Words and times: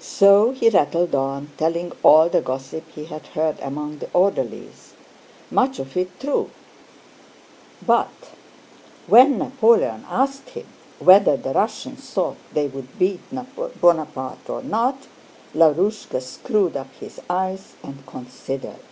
So 0.00 0.50
he 0.50 0.68
rattled 0.68 1.14
on, 1.14 1.52
telling 1.58 1.92
all 2.02 2.28
the 2.28 2.40
gossip 2.40 2.90
he 2.92 3.04
had 3.04 3.28
heard 3.38 3.56
among 3.60 3.98
the 3.98 4.10
orderlies. 4.12 4.94
Much 5.48 5.78
of 5.78 5.96
it 5.96 6.18
true. 6.18 6.50
But 7.86 8.10
when 9.06 9.38
Napoleon 9.38 10.06
asked 10.08 10.48
him 10.50 10.66
whether 10.98 11.36
the 11.36 11.52
Russians 11.54 12.00
thought 12.10 12.36
they 12.52 12.66
would 12.66 12.98
beat 12.98 13.20
Bonaparte 13.80 14.50
or 14.50 14.60
not, 14.64 15.06
Lavrúshka 15.54 16.20
screwed 16.20 16.76
up 16.76 16.92
his 16.98 17.20
eyes 17.30 17.74
and 17.84 18.04
considered. 18.08 18.82